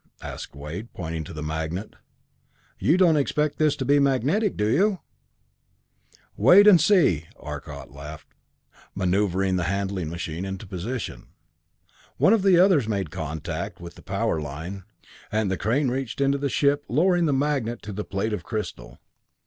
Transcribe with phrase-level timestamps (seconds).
[0.23, 1.95] asked Wade, pointing to the magnet.
[2.79, 4.99] "You don't expect this to be magnetic, do you?"
[6.35, 8.19] "Wait and see!" laughed Arcot,
[8.95, 11.27] maneuvering the handling machine into position.
[12.17, 14.85] One of the others made contact with the power line,
[15.31, 18.97] and the crane reached into the ship, lowering the magnet to the plate of crystal.